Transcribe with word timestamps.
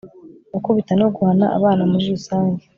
gukubita 0.53 0.91
no 0.99 1.07
guhana 1.15 1.45
abana 1.57 1.83
muri 1.91 2.05
rusange 2.13 2.63